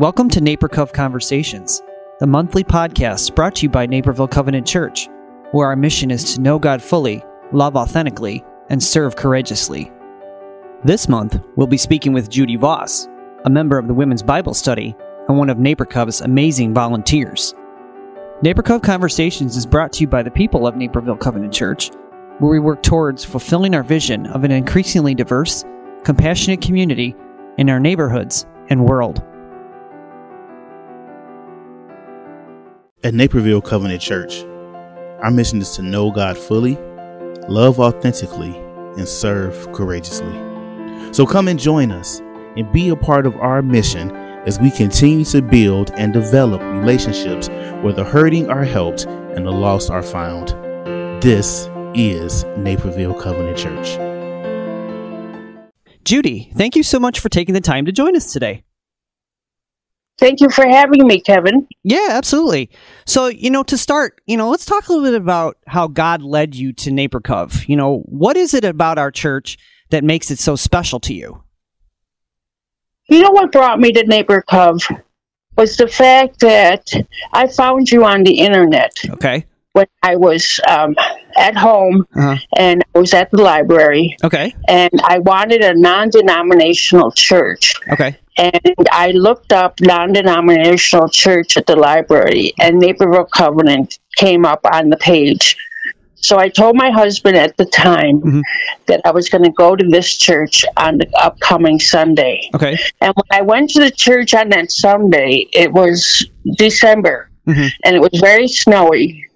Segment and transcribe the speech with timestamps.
[0.00, 1.80] Welcome to Naperville Cove Conversations,
[2.18, 5.08] the monthly podcast brought to you by Naperville Covenant Church,
[5.52, 9.92] where our mission is to know God fully, love authentically, and serve courageously.
[10.82, 13.06] This month, we'll be speaking with Judy Voss,
[13.44, 14.96] a member of the Women's Bible Study
[15.28, 17.54] and one of NaperCov's amazing volunteers.
[18.42, 21.92] NaperCov Conversations is brought to you by the people of Naperville Covenant Church,
[22.40, 25.64] where we work towards fulfilling our vision of an increasingly diverse,
[26.02, 27.14] compassionate community
[27.58, 29.22] in our neighborhoods and world.
[33.04, 34.44] At Naperville Covenant Church,
[35.22, 36.78] our mission is to know God fully,
[37.50, 38.56] love authentically,
[38.96, 40.32] and serve courageously.
[41.12, 42.20] So come and join us
[42.56, 44.10] and be a part of our mission
[44.46, 47.48] as we continue to build and develop relationships
[47.82, 50.48] where the hurting are helped and the lost are found.
[51.22, 53.98] This is Naperville Covenant Church.
[56.04, 58.64] Judy, thank you so much for taking the time to join us today.
[60.18, 61.66] Thank you for having me, Kevin.
[61.82, 62.70] Yeah, absolutely.
[63.04, 66.22] So, you know, to start, you know, let's talk a little bit about how God
[66.22, 67.68] led you to NaperCov.
[67.68, 69.58] You know, what is it about our church
[69.90, 71.42] that makes it so special to you?
[73.08, 75.02] You know what brought me to NaperCov
[75.56, 76.90] was the fact that
[77.32, 78.96] I found you on the internet.
[79.08, 79.46] Okay.
[79.72, 80.94] When I was um,
[81.36, 82.36] at home uh-huh.
[82.56, 84.16] and I was at the library.
[84.22, 84.54] Okay.
[84.68, 87.74] And I wanted a non denominational church.
[87.90, 88.18] Okay.
[88.36, 94.60] And I looked up non denominational church at the library, and Naperville Covenant came up
[94.72, 95.56] on the page.
[96.16, 98.40] So I told my husband at the time mm-hmm.
[98.86, 102.48] that I was going to go to this church on the upcoming Sunday.
[102.54, 102.78] Okay.
[103.02, 107.66] And when I went to the church on that Sunday, it was December mm-hmm.
[107.84, 109.26] and it was very snowy.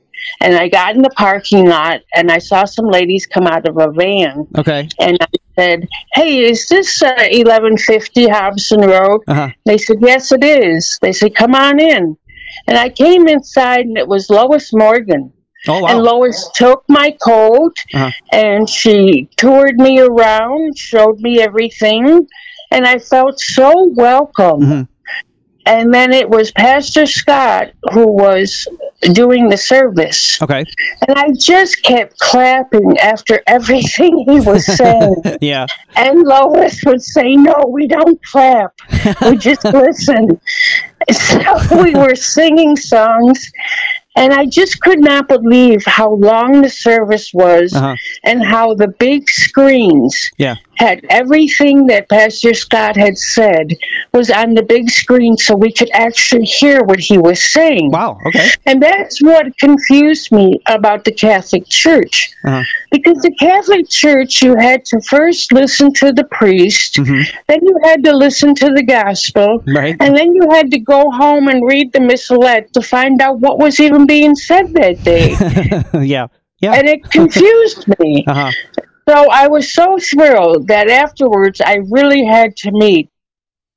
[0.40, 3.76] And I got in the parking lot and I saw some ladies come out of
[3.76, 4.46] a van.
[4.56, 4.88] Okay.
[4.98, 5.26] And I
[5.58, 9.22] said, Hey, is this uh, 1150 Hobson Road?
[9.26, 9.48] Uh-huh.
[9.64, 10.98] They said, Yes, it is.
[11.02, 12.16] They said, Come on in.
[12.66, 15.32] And I came inside and it was Lois Morgan.
[15.66, 15.88] Oh, wow.
[15.88, 18.10] And Lois took my coat uh-huh.
[18.32, 22.26] and she toured me around, showed me everything,
[22.70, 24.60] and I felt so welcome.
[24.60, 24.82] Mm-hmm.
[25.68, 28.66] And then it was Pastor Scott who was
[29.12, 30.40] doing the service.
[30.40, 30.64] Okay.
[31.06, 35.14] And I just kept clapping after everything he was saying.
[35.42, 35.66] yeah.
[35.94, 38.72] And Lois would say, No, we don't clap.
[39.22, 40.40] We just listen.
[41.12, 43.50] So we were singing songs
[44.18, 47.94] and I just could not believe how long the service was uh-huh.
[48.24, 50.56] and how the big screens yeah.
[50.76, 53.76] had everything that Pastor Scott had said
[54.12, 57.90] was on the big screen so we could actually hear what he was saying.
[57.90, 58.50] Wow, okay.
[58.66, 62.30] And that's what confused me about the Catholic Church.
[62.44, 62.62] Uh-huh.
[62.90, 67.22] Because the Catholic Church, you had to first listen to the priest, mm-hmm.
[67.48, 69.96] then you had to listen to the gospel, right.
[70.00, 73.58] and then you had to go home and read the missalette to find out what
[73.58, 75.34] was even being said that day.
[76.06, 76.28] yeah.
[76.60, 76.74] Yeah.
[76.74, 78.24] And it confused me.
[78.26, 78.52] Uh-huh.
[79.08, 83.08] So I was so thrilled that afterwards I really had to meet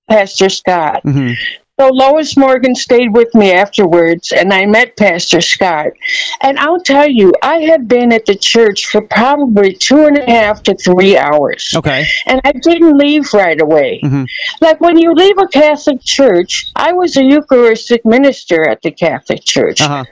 [0.10, 1.04] Pastor Scott.
[1.06, 1.36] Mm-hmm.
[1.80, 5.94] So Lois Morgan stayed with me afterwards, and I met Pastor Scott.
[6.42, 10.30] And I'll tell you, I had been at the church for probably two and a
[10.30, 11.74] half to three hours.
[11.76, 12.06] Okay.
[12.28, 14.02] And I didn't leave right away.
[14.04, 14.26] Mm-hmm.
[14.60, 19.44] Like when you leave a Catholic church, I was a Eucharistic minister at the Catholic
[19.44, 19.82] church.
[19.82, 20.04] Uh-huh.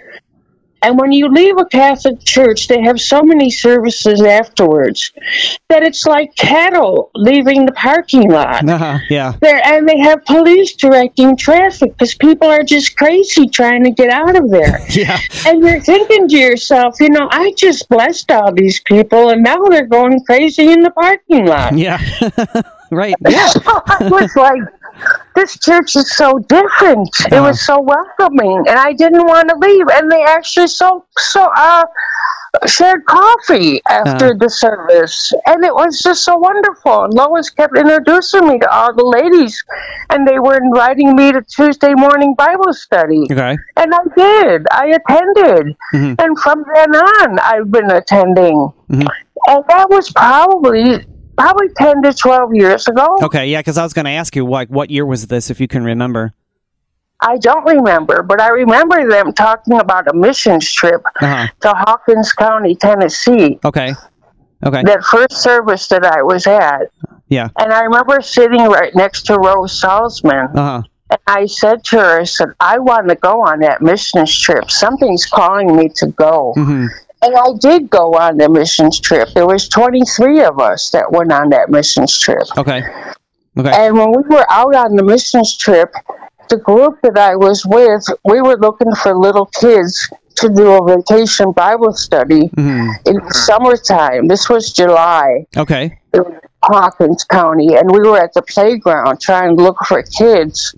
[0.82, 5.12] And when you leave a Catholic church, they have so many services afterwards
[5.70, 8.64] that it's like cattle leaving the parking lot.
[8.70, 9.34] Uh-huh, yeah.
[9.42, 14.10] There, and they have police directing traffic because people are just crazy trying to get
[14.10, 14.86] out of there.
[14.92, 15.20] yeah.
[15.46, 19.66] And you're thinking to yourself, you know, I just blessed all these people, and now
[19.66, 21.78] they're going crazy in the parking lot.
[21.78, 22.00] Yeah.
[22.92, 23.16] right.
[23.30, 23.52] Yeah.
[23.66, 24.62] I was like,
[25.36, 27.10] this church is so different.
[27.22, 27.36] Uh-huh.
[27.36, 29.88] It was so welcoming, and I didn't want to leave.
[29.94, 31.86] And they actually so so uh
[32.66, 34.38] shared coffee after uh-huh.
[34.40, 37.06] the service, and it was just so wonderful.
[37.06, 39.64] And Lois kept introducing me to all the ladies,
[40.10, 43.28] and they were inviting me to Tuesday morning Bible study.
[43.32, 43.56] Okay.
[43.78, 44.66] And I did.
[44.72, 46.14] I attended, mm-hmm.
[46.20, 48.74] and from then on, I've been attending.
[48.90, 49.08] Mm-hmm.
[49.48, 51.06] And that was probably
[51.40, 53.18] probably 10 to 12 years ago.
[53.24, 55.62] Okay, yeah, because I was going to ask you, like, what year was this, if
[55.62, 56.34] you can remember?
[57.22, 61.48] I don't remember, but I remember them talking about a missions trip uh-huh.
[61.62, 63.60] to Hawkins County, Tennessee.
[63.64, 63.94] Okay.
[64.66, 64.84] Okay.
[64.84, 66.92] That first service that I was at.
[67.28, 67.50] Yeah.
[67.58, 70.56] And I remember sitting right next to Rose Salzman.
[70.56, 70.82] Uh-huh.
[71.10, 74.70] And I said to her, I said, I want to go on that missions trip.
[74.70, 76.54] Something's calling me to go.
[76.56, 76.88] Mm-hmm.
[77.22, 79.30] And I did go on the missions trip.
[79.36, 82.44] There was 23 of us that went on that missions trip.
[82.58, 82.82] Okay.
[83.58, 83.72] Okay.
[83.74, 85.92] And when we were out on the missions trip,
[86.50, 90.96] the group that I was with, we were looking for little kids to do a
[90.96, 94.28] vacation Bible study hmm in the summertime.
[94.28, 96.00] This was July Okay.
[96.14, 96.24] in
[96.64, 100.74] Hawkins County, and we were at the playground trying to look for kids.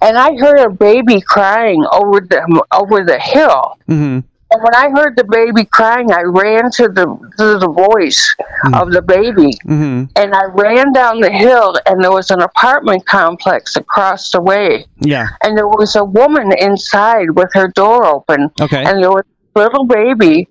[0.00, 3.76] And I heard a baby crying over the over the hill.
[3.86, 4.20] hmm
[4.52, 7.06] And when I heard the baby crying, I ran to the
[7.38, 8.34] to the voice
[8.74, 13.06] of the baby, hmm and I ran down the hill, and there was an apartment
[13.06, 15.28] complex across the way, Yeah.
[15.44, 18.82] and there was a woman inside with her door open, Okay.
[18.84, 19.24] and there was
[19.54, 20.48] a little baby,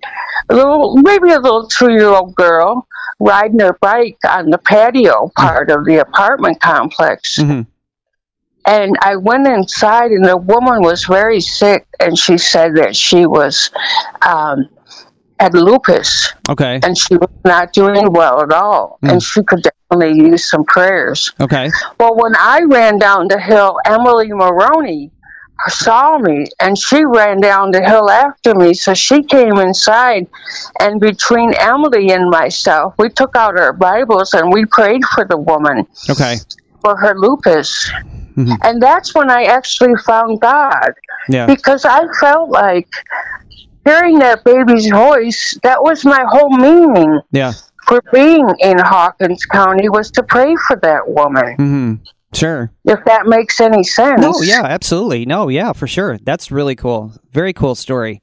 [0.48, 2.86] a little maybe a little two year old girl
[3.18, 7.38] riding her bike on the patio part of the apartment complex.
[8.66, 13.26] And I went inside, and the woman was very sick, and she said that she
[13.26, 13.70] was
[14.26, 14.68] um,
[15.38, 16.78] had lupus, Okay.
[16.82, 19.12] and she was not doing well at all, Mm.
[19.12, 21.32] and she could definitely use some prayers.
[21.40, 21.70] Okay.
[21.98, 25.10] Well, when I ran down the hill, Emily Maroney
[25.68, 28.72] saw me and she ran down the hill after me.
[28.74, 30.26] So she came inside,
[30.78, 35.36] and between Emily and myself, we took out our Bibles and we prayed for the
[35.38, 36.36] woman Okay.
[36.82, 37.90] for her lupus.
[38.36, 38.56] Mhm.
[38.62, 40.90] And that's when I actually found God
[41.28, 41.46] Yeah.
[41.46, 42.88] because I felt like
[43.84, 47.52] hearing that baby's voice, that was my whole meaning Yeah.
[47.86, 51.54] for being in Hawkins County was to pray for that woman.
[51.56, 51.94] hmm
[52.32, 52.70] Sure.
[52.84, 54.20] If that makes any sense.
[54.20, 55.26] No, yeah, absolutely.
[55.26, 56.16] No, yeah, for sure.
[56.22, 57.12] That's really cool.
[57.32, 58.22] Very cool story.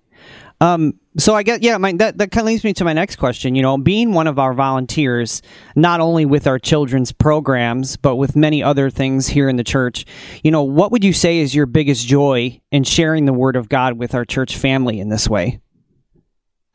[0.59, 3.17] Um, so I get, yeah, my, that, that kind of leads me to my next
[3.17, 3.55] question.
[3.55, 5.41] You know, being one of our volunteers,
[5.75, 10.05] not only with our children's programs, but with many other things here in the church,
[10.43, 13.69] you know, what would you say is your biggest joy in sharing the word of
[13.69, 15.59] God with our church family in this way?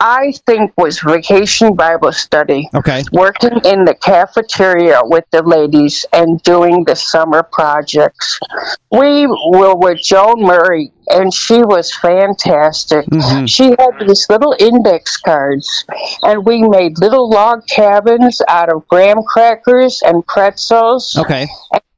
[0.02, 2.68] I think was vacation Bible study.
[2.74, 3.04] Okay.
[3.12, 8.40] Working in the cafeteria with the ladies and doing the summer projects.
[8.90, 13.06] We were with Joan Murray, and she was fantastic.
[13.06, 13.48] Mhm.
[13.48, 15.84] She had these little index cards,
[16.24, 21.16] and we made little log cabins out of graham crackers and pretzels.
[21.16, 21.46] Okay.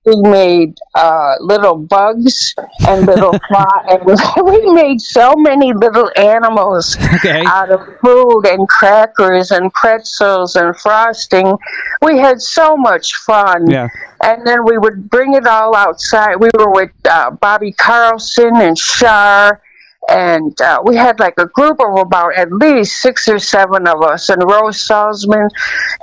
[0.04, 2.54] We made uh, little bugs
[2.86, 4.04] and little fly, and
[4.44, 7.42] we made so many little animals Okay.
[7.46, 11.56] out of food and crackers and pretzels and frosting.
[12.02, 13.70] We had so much fun.
[13.70, 13.88] Yeah.
[14.22, 16.36] And then we would bring it all outside.
[16.36, 19.60] We were with uh, Bobby Carlson and Shar,
[20.08, 24.02] and uh, we had like a group of about at least six or seven of
[24.02, 25.48] us, and Rose Salzman,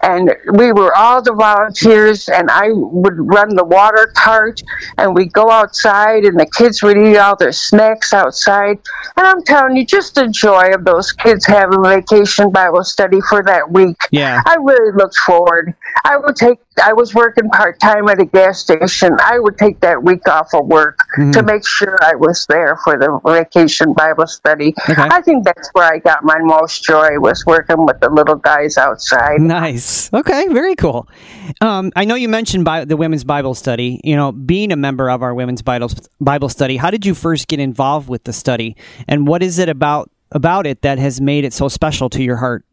[0.02, 2.28] and we were all the volunteers.
[2.30, 4.62] And I would run the water cart,
[4.98, 8.80] and we'd go outside, and the kids would eat all their snacks outside.
[9.18, 13.44] And I'm telling you, just the joy of those kids having vacation Bible study for
[13.44, 13.98] that week.
[14.12, 14.42] Yeah.
[14.46, 15.76] I really looked forward.
[16.04, 16.60] I would take.
[16.84, 19.18] I was working part time at a gas station.
[19.20, 21.32] I would take that week off of work Mm-hmm.
[21.32, 24.74] to make sure I was there for the vacation Bible study.
[24.90, 25.02] Okay.
[25.02, 28.78] I think that's where I got my most joy was working with the little guys
[28.78, 29.42] outside.
[29.42, 30.12] Nice.
[30.14, 31.10] Okay, very cool.
[31.60, 34.00] Um, I know you mentioned Bi- the women's Bible study.
[34.06, 35.90] You know, being a member of our women's Bible
[36.22, 38.78] Bible study, how did you first get involved with the study,
[39.10, 42.38] and what is it about about it that has made it so special to your
[42.38, 42.64] heart?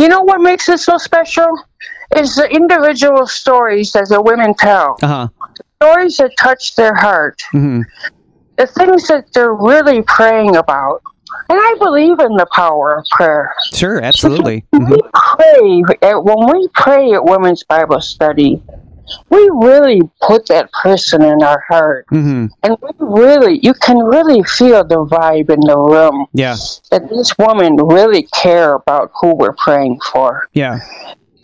[0.00, 1.46] You know what makes it so special
[2.16, 4.96] is the individual stories that the women tell.
[5.02, 5.28] Uh huh.
[5.82, 7.42] Stories that touch their heart.
[7.52, 7.82] hmm
[8.56, 11.02] The things that they're really praying about.
[11.50, 13.52] And I believe in the power of prayer.
[13.74, 14.64] Sure, absolutely.
[14.72, 15.82] we hmm pray
[16.14, 18.62] when we pray at women's bible study
[19.28, 22.06] we really put that person in our heart.
[22.08, 26.26] Hmm and we really you can really feel the vibe in the room.
[26.32, 26.56] Yeah,
[26.90, 30.48] that these women really care about who we're praying for.
[30.52, 30.80] Yeah.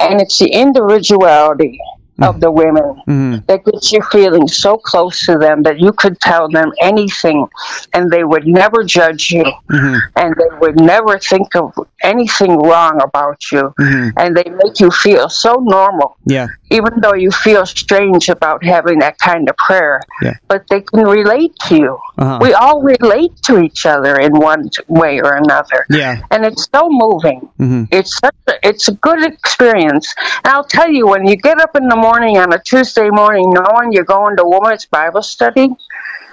[0.01, 1.81] and it's the individuality
[2.23, 2.95] of the women.
[3.05, 7.47] Hmm that gets you feeling so close to them that you could tell them anything
[7.93, 13.01] and they would never judge you hmm and they would never think of anything wrong
[13.03, 17.67] about you hmm and they make you feel so normal Yeah, even though you feel
[17.67, 20.01] strange about having that kind of prayer.
[20.23, 20.35] Yeah.
[20.49, 22.39] but they can relate to you uh-huh.
[22.41, 26.23] we all relate to each other in one way or another yeah.
[26.31, 30.91] and it's so moving hmm it's such a, it's a good experience and i'll tell
[30.91, 34.37] you when you get up in the morning on a tuesday morning knowing you're going
[34.37, 35.69] to women's bible study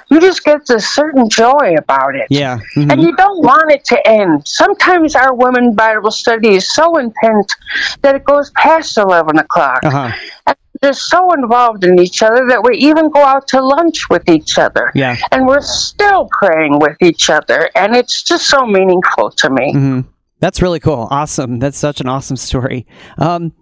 [0.09, 2.59] you just get this certain joy about it Yeah.
[2.75, 4.47] and hmm you don't want it to end.
[4.47, 7.53] Sometimes our women Bible study is so intense
[8.01, 9.79] that it goes past 11 o'clock.
[9.83, 10.11] Uh-huh.
[10.47, 14.29] And they're so involved in each other that we even go out to lunch with
[14.29, 14.91] each other.
[14.93, 15.15] Yeah.
[15.31, 17.69] And we're still praying with each other.
[17.75, 19.73] And it's just so meaningful to me.
[19.73, 20.01] hmm
[20.39, 21.07] That's really cool.
[21.09, 21.57] Awesome.
[21.59, 22.85] That's such an awesome story.
[23.17, 23.53] Um,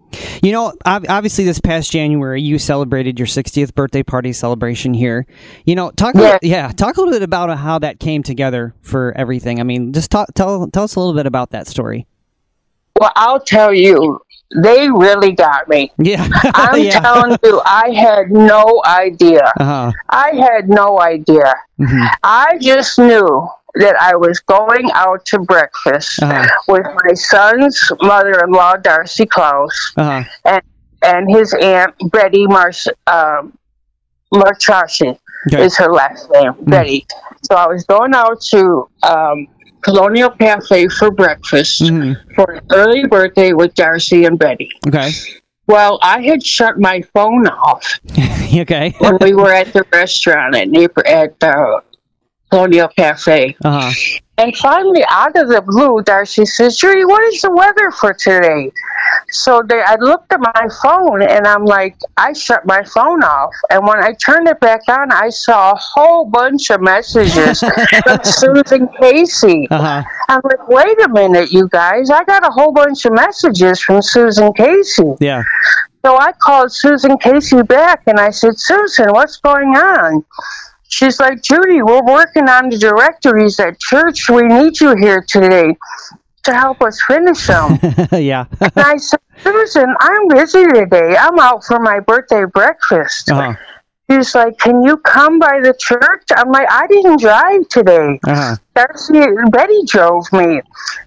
[0.44, 5.25] You know, obviously, this past January, you celebrated your 60th birthday party celebration here.
[5.63, 9.13] You know, talk, yeah, yeah talk a little bit about how that came together for
[9.16, 9.62] everything.
[9.62, 12.08] I mean, just talk, tell tell us a little bit about that story.
[13.00, 14.20] Well, I'll tell you,
[14.55, 15.91] they really got me.
[15.98, 17.00] Yeah, I'm yeah.
[17.00, 19.51] telling you, I had no idea.
[19.60, 19.91] Uh-huh.
[20.10, 21.53] I had no idea.
[21.79, 22.05] Mm-hmm.
[22.24, 26.46] I just knew that I was going out to breakfast Uh-huh.
[26.67, 30.24] with my son's mother-in-law, Darcy Klaus, Uh-huh.
[30.46, 30.62] and
[31.03, 33.58] and his aunt Betty Mars um,
[34.34, 35.17] Marchashi
[35.48, 35.63] Okay.
[35.65, 37.08] is her last name, Betty.
[37.43, 39.48] So I was going out to um,
[39.82, 42.16] Colonial Cafe for breakfast Mhm.
[42.36, 44.70] for an early birthday with Darcy and Betty.
[44.88, 45.10] Okay.
[45.68, 48.00] Well, I had shut my phone off
[48.54, 48.94] okay.
[49.00, 50.68] when we were at the restaurant at
[51.06, 51.82] at the
[52.51, 53.55] Colonial Cafe.
[53.63, 53.91] Uh-huh.
[54.38, 58.72] And finally, out of the blue, Darcy says, Judy, what is the weather for today?
[59.29, 63.53] So they, I looked at my phone and I'm like, I shut my phone off.
[63.70, 67.60] And when I turned it back on, I saw a whole bunch of messages
[68.03, 69.67] from Susan Casey.
[69.70, 70.03] Uh-huh.
[70.27, 72.10] I'm like, wait a minute, you guys.
[72.10, 75.13] I got a whole bunch of messages from Susan Casey.
[75.20, 75.43] Yeah.
[76.03, 80.25] So I called Susan Casey back and I said, Susan, what's going on?
[80.91, 84.29] She's like, Judy, we're working on the directories at church.
[84.29, 85.77] We need you here today
[86.43, 87.79] to help us finish them.
[88.12, 88.45] yeah.
[88.60, 91.15] and I said, Susan, I'm busy today.
[91.17, 93.31] I'm out for my birthday breakfast.
[93.31, 93.55] uh-huh.
[94.12, 96.24] She's like, Can you come by the church?
[96.36, 98.19] I'm like, I didn't drive today.
[98.27, 98.57] Uh-huh.
[98.75, 100.62] Darcy, Betty drove me.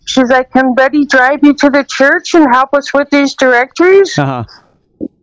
[0.06, 4.18] She's like, Can Betty drive you to the church and help us with these directories?
[4.18, 4.44] Uh-huh.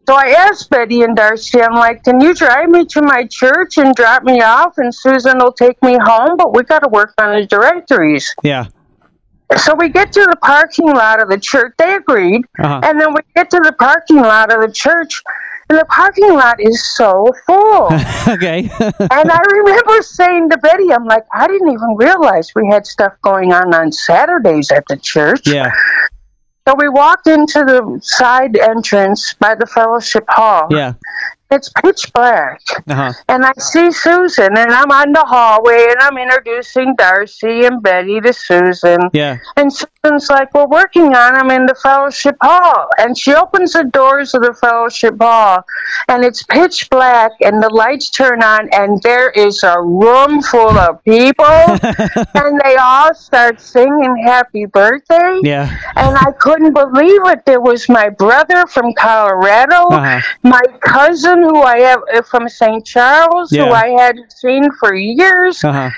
[0.08, 3.77] So I asked Betty and Darcy, I'm like, can you drive me to my church
[3.77, 6.38] and drop me off and Susan will take me home?
[6.38, 8.34] But we got to work on the directories.
[8.43, 8.65] Yeah.
[9.58, 11.74] So we get to the parking lot of the church.
[11.77, 12.46] They agreed.
[12.60, 12.81] Uh-huh.
[12.84, 15.22] And then we get to the parking lot of the church
[15.72, 17.86] and the parking lot is so full.
[18.27, 18.70] okay.
[18.79, 23.13] and I remember saying to Betty, I'm like, I didn't even realize we had stuff
[23.22, 25.48] going on on Saturdays at the church.
[25.48, 25.72] yeah.
[26.67, 30.67] So we walked into the side entrance by the fellowship hall.
[30.69, 30.93] Yeah.
[31.51, 32.62] It's pitch black.
[32.88, 33.12] Uh-huh.
[33.27, 38.22] And I see Susan, and I'm on the hallway, and I'm introducing Darcy and Betty
[38.22, 39.00] to Susan.
[39.12, 39.38] Yeah.
[39.58, 42.88] And Susan's like, We're working on them in the fellowship hall.
[42.98, 45.65] And she opens the doors of the fellowship hall,
[46.08, 50.77] and it's pitch black, and the lights turn on, and there is a room full
[50.77, 55.39] of people, and they all start singing Happy Birthday.
[55.43, 55.70] Yeah.
[55.98, 57.46] And I couldn't believe it.
[57.46, 60.22] There was my brother from Colorado, Uh-huh.
[60.43, 62.86] my cousin who I have from St.
[62.86, 63.65] Charles, Yeah.
[63.65, 65.89] who I hadn't seen for years, Uh-huh.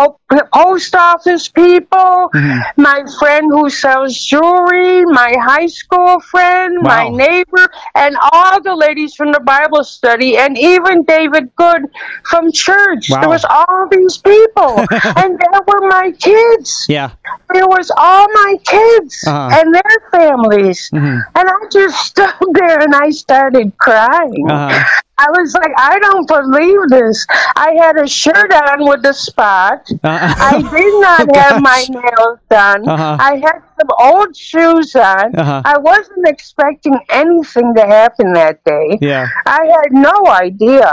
[0.00, 2.60] Po- post office people, Mhm.
[2.76, 9.14] my friend who sells jewelry, my high school friend, my neighbor, and all the ladies
[9.14, 11.82] from the Bible study, and even David Good
[12.30, 13.10] from church.
[13.10, 13.20] Wow.
[13.20, 14.74] There was all these people,
[15.20, 17.10] and there were my kids Yeah.
[17.54, 19.50] there was all my kids Uh-huh.
[19.58, 21.18] and their families Mhm.
[21.34, 24.78] and i just stood there and i started crying Uh-huh.
[25.24, 29.86] I was like i don't believe this i had a shirt on with a spot
[30.02, 30.34] Uh-uh.
[30.50, 33.16] i did not Oh, have my nails done Uh-huh.
[33.20, 35.62] i had some old shoes on Uh-huh.
[35.64, 39.26] i wasn't expecting anything to happen that day Yeah.
[39.46, 40.90] I had no idea.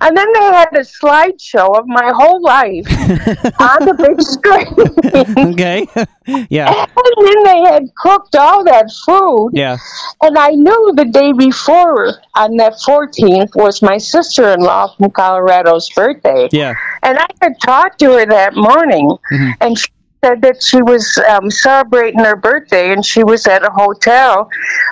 [0.00, 2.86] And then they had a slideshow of my whole life
[3.70, 4.74] on the big screen.
[5.52, 5.86] okay.
[6.50, 6.68] yeah.
[7.04, 9.50] And then they had cooked all that food.
[9.52, 9.76] Yeah.
[10.22, 15.10] And I knew the day before, on that 14th, was my sister in law from
[15.10, 16.48] Colorado's birthday.
[16.52, 16.74] Yeah.
[17.02, 19.52] And I had talked to her that morning, Mhm.
[19.60, 19.88] and she
[20.24, 24.48] said that she was um, celebrating her birthday and she was at a hotel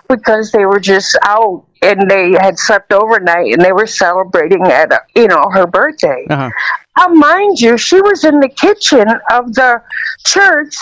[0.09, 4.93] because they were just out and they had slept overnight and they were celebrating at,
[4.93, 6.27] a, you know, her birthday.
[6.29, 6.51] Uh-huh.
[6.99, 9.83] Now, mind you, she was in the kitchen of the
[10.27, 10.77] church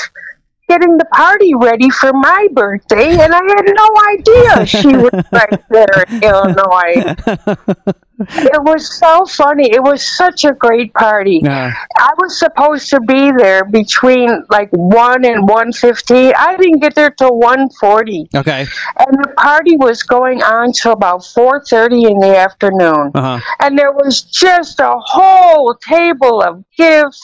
[0.69, 5.69] getting the party ready for my birthday, and I had no idea she was right
[5.69, 7.95] there in Illinois.
[8.21, 9.71] It was so funny.
[9.71, 11.41] It was such a great party.
[11.45, 16.33] Uh, I was supposed to be there between like one and one fifteen.
[16.37, 18.67] I didn't get there till one forty, okay.
[18.99, 23.41] and the party was going on till about four thirty in the afternoon Uh-huh.
[23.61, 27.21] and there was just a whole table of gifts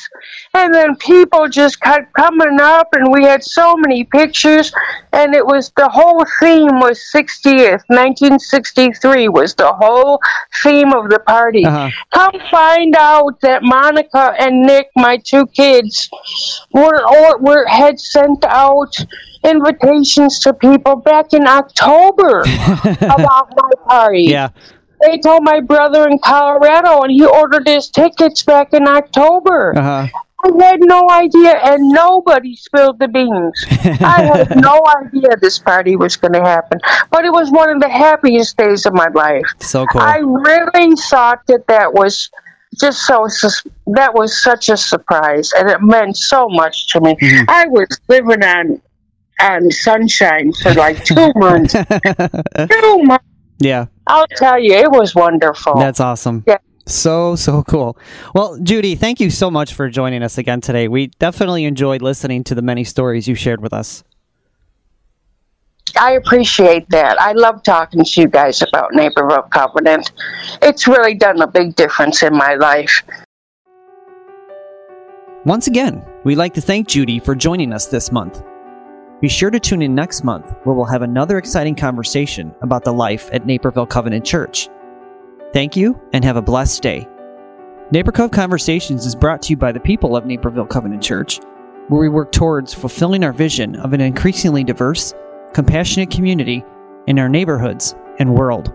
[0.55, 4.73] and then people just kept coming up and we had so many pictures
[5.13, 10.21] and it was the whole theme was 60th 1963 was the whole
[10.63, 11.91] theme of the party Uh-huh.
[12.15, 16.09] come find out that monica and nick my two kids
[16.73, 18.95] were or were had sent out
[19.45, 22.41] invitations to people back in October
[23.01, 24.25] about my party.
[24.25, 24.49] Yeah.
[25.03, 29.77] They told my brother in Colorado, and he ordered his tickets back in October.
[29.77, 30.07] Uh-huh.
[30.55, 33.65] I had no idea, and nobody spilled the beans.
[34.01, 36.79] I had no idea this party was going to happen,
[37.11, 39.45] but it was one of the happiest days of my life.
[39.61, 40.01] So cool.
[40.01, 42.31] I really thought that that was
[42.79, 43.27] just so
[43.95, 47.17] that was such a surprise, and it meant so much to me.
[47.17, 47.45] Mhm.
[47.49, 48.81] I was living on
[49.41, 51.73] on sunshine for like two months.
[52.71, 53.25] two months.
[53.59, 53.87] yeah.
[54.07, 55.75] I'll tell you, it was wonderful.
[55.79, 56.45] That's awesome.
[56.47, 56.59] Yeah.
[56.87, 57.99] So, so cool.
[58.35, 60.87] Well, Judy, thank you so much for joining us again today.
[60.87, 64.05] We definitely enjoyed listening to the many stories you shared with us.
[65.99, 67.21] I appreciate that.
[67.21, 70.13] I love talking to you guys about Naperville Covenant.
[70.63, 73.03] It's really done a big difference in my life.
[75.45, 78.43] Once again, we'd like to thank Judy for joining us this month.
[79.21, 82.93] Be sure to tune in next month where we'll have another exciting conversation about the
[82.93, 84.69] life at Naperville Covenant Church.
[85.57, 87.09] Thank you and have a blessed day.
[87.91, 91.41] NaperCov Conversations is brought to you by the people of Naperville Covenant Church,
[91.89, 95.15] where we work towards fulfilling our vision of an increasingly diverse,
[95.55, 96.63] compassionate community
[97.07, 98.75] in our neighborhoods and world.